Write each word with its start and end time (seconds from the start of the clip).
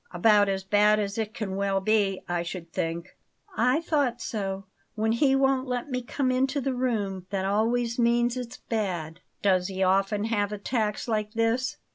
"About 0.09 0.49
as 0.49 0.63
bad 0.63 0.99
as 0.99 1.19
it 1.19 1.31
can 1.31 1.55
well 1.55 1.79
be, 1.79 2.21
I 2.27 2.41
should 2.41 2.73
think." 2.73 3.15
"I 3.55 3.81
thought 3.81 4.19
so. 4.19 4.65
When 4.95 5.11
he 5.11 5.35
won't 5.35 5.67
let 5.67 5.91
me 5.91 6.01
come 6.01 6.31
into 6.31 6.59
the 6.59 6.73
room, 6.73 7.27
that 7.29 7.45
always 7.45 7.99
means 7.99 8.35
it's 8.35 8.57
bad." 8.57 9.19
"Does 9.43 9.67
he 9.67 9.83
often 9.83 10.23
have 10.23 10.51
attacks 10.51 11.07
like 11.07 11.33
this?" 11.33 11.77